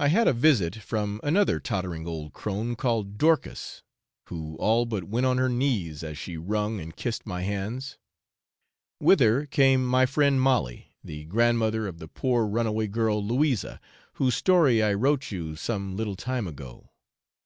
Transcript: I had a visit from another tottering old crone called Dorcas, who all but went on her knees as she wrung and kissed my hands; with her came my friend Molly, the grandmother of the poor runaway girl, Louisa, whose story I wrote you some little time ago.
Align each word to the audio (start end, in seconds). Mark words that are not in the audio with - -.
I 0.00 0.08
had 0.08 0.26
a 0.28 0.32
visit 0.32 0.76
from 0.76 1.20
another 1.22 1.60
tottering 1.60 2.06
old 2.08 2.32
crone 2.32 2.74
called 2.74 3.18
Dorcas, 3.18 3.82
who 4.30 4.56
all 4.56 4.86
but 4.86 5.04
went 5.04 5.26
on 5.26 5.36
her 5.36 5.50
knees 5.50 6.02
as 6.02 6.16
she 6.16 6.38
wrung 6.38 6.80
and 6.80 6.96
kissed 6.96 7.26
my 7.26 7.42
hands; 7.42 7.98
with 8.98 9.20
her 9.20 9.44
came 9.44 9.84
my 9.84 10.06
friend 10.06 10.40
Molly, 10.40 10.96
the 11.04 11.24
grandmother 11.26 11.86
of 11.86 11.98
the 11.98 12.08
poor 12.08 12.46
runaway 12.46 12.86
girl, 12.86 13.22
Louisa, 13.22 13.78
whose 14.14 14.34
story 14.34 14.82
I 14.82 14.94
wrote 14.94 15.30
you 15.30 15.54
some 15.54 15.98
little 15.98 16.16
time 16.16 16.46
ago. 16.46 16.88